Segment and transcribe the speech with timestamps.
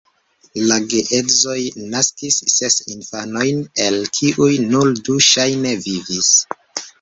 [0.69, 1.57] La geedzoj
[1.91, 6.33] naskis ses infanojn, el kiuj nur du ŝajne vivis.